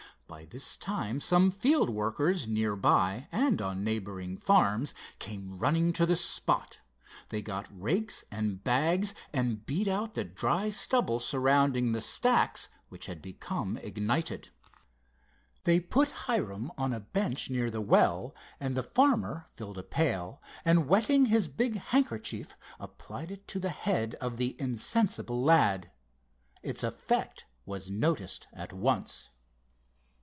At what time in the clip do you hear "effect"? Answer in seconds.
26.85-27.47